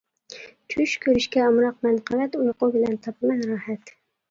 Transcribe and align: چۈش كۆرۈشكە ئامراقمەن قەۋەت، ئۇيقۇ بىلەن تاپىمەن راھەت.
چۈش 0.73 0.95
كۆرۈشكە 1.03 1.43
ئامراقمەن 1.43 2.01
قەۋەت، 2.09 2.39
ئۇيقۇ 2.41 2.73
بىلەن 2.79 2.99
تاپىمەن 3.07 3.49
راھەت. 3.53 3.97